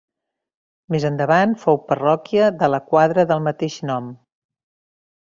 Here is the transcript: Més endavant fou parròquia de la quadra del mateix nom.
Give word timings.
Més 0.93 1.03
endavant 1.09 1.53
fou 1.63 1.77
parròquia 1.91 2.47
de 2.63 2.71
la 2.75 2.79
quadra 2.87 3.27
del 3.33 3.45
mateix 3.49 3.77
nom. 3.91 4.09